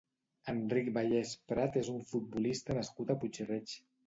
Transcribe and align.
Enric 0.53 0.87
Vallès 0.95 1.33
Prat 1.51 1.77
és 1.83 1.91
un 1.97 2.01
futbolista 2.15 2.79
nascut 2.79 3.15
a 3.17 3.19
Puig-reig. 3.25 3.79